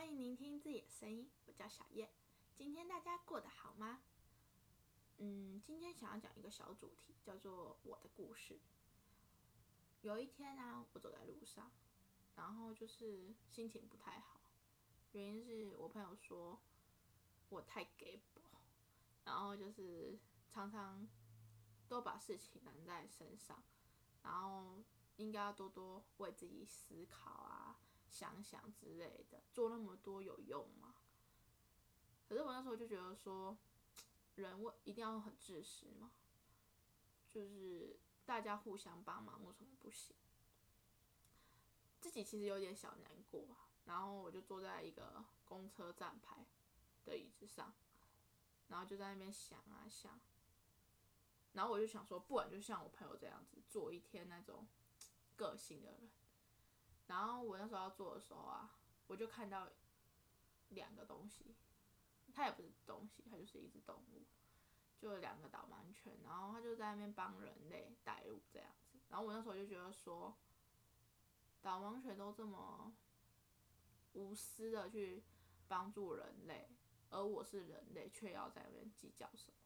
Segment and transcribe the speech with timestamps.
[0.00, 2.10] 欢迎聆听自己的声音，我叫小叶。
[2.56, 4.00] 今天大家过得好吗？
[5.18, 8.58] 嗯，今天想要讲一个小主题，叫做我的故事。
[10.00, 11.70] 有一天呢、我走在路上，
[12.34, 14.40] 然后就是心情不太好，
[15.12, 16.58] 原因是我朋友说
[17.50, 18.42] 我太鸡婆，
[19.24, 21.06] 然后就是常常
[21.90, 23.62] 都把事情揽在身上，
[24.22, 24.82] 然后
[25.16, 27.76] 应该要多多为自己思考啊。
[28.10, 30.94] 想想之类的，做那么多有用吗？
[32.28, 33.56] 可是我那时候就觉得说，
[34.36, 36.10] 人为一定要很自私嘛，
[37.30, 40.14] 就是大家互相帮忙，为什么不行？
[42.00, 43.68] 自己其实有点小难过啊。
[43.86, 46.46] 然后我就坐在一个公车站牌
[47.04, 47.74] 的椅子上，
[48.68, 50.20] 然后就在那边想啊想，
[51.54, 54.66] 然后我就想说，不然就像我朋友这样子，做一天那种
[55.36, 56.10] 个性的人。
[57.10, 58.70] 然后我那时候要做的时候啊，
[59.08, 59.68] 我就看到
[60.68, 61.56] 两个东西，
[62.32, 64.24] 它也不是东西，它就是一只动物，
[64.96, 68.96] 就两个导盲犬，然后它就在那边帮人类带路这样子。
[69.08, 70.38] 然后我那时候就觉得说，
[71.60, 72.94] 导盲犬都这么
[74.12, 75.24] 无私的去
[75.66, 76.70] 帮助人类，
[77.08, 79.56] 而我是人类，却要在那边计较什么？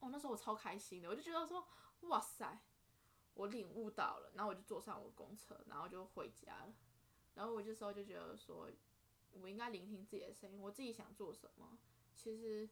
[0.00, 1.68] 哦，那时候我超开心的，我就觉得说，
[2.00, 2.60] 哇塞！
[3.38, 6.74] 我领悟到了，然后我就坐上我公车，然后就回家了。
[7.36, 8.68] 然后我这时候就觉得说，
[9.30, 11.78] 我应该聆听自己的声音，我自己想做什么，
[12.16, 12.68] 其实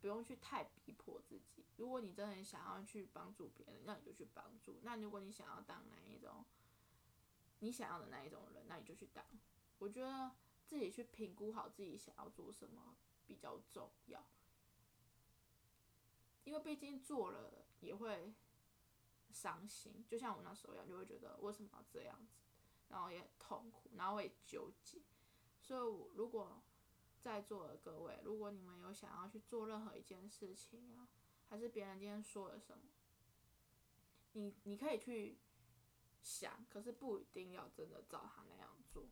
[0.00, 1.64] 不用去太逼迫自己。
[1.76, 4.80] 如果你真的想要去帮助别人，那你就去帮助。
[4.82, 6.44] 那如果你想要当哪一种，
[7.60, 9.24] 你想要的那一种人，那你就去当。
[9.78, 10.32] 我觉得
[10.66, 12.96] 自己去评估好自己想要做什么
[13.28, 14.26] 比较重要，
[16.42, 18.34] 因为毕竟做了也会。
[19.34, 22.38] 伤心，就像我那时候一样，就会觉得为什么要这样子，
[22.88, 25.02] 然后也很痛苦，然后我也纠结。
[25.60, 26.62] 所以，如果
[27.20, 31.08] 在座的各位，如果你们有想要去做任何一件事情啊，
[31.48, 32.84] 还是别人今天说了什么，
[34.32, 35.38] 你你可以去
[36.22, 39.04] 想，可是不一定要真的照他那样做。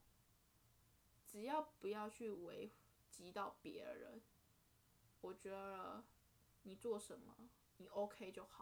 [1.26, 2.70] 只要不要去危
[3.10, 4.20] 及到别人，
[5.22, 6.04] 我觉得
[6.64, 7.34] 你做什么
[7.78, 8.60] 你 OK 就好